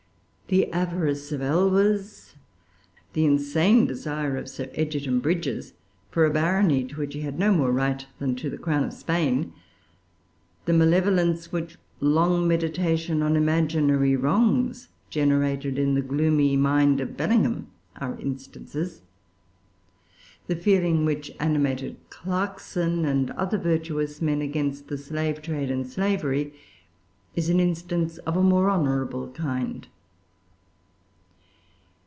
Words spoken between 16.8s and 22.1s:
385] of Bellingham, are instances. The feeling which animated